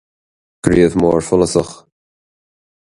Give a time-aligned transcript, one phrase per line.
[0.69, 1.77] Gníomh mór follasach.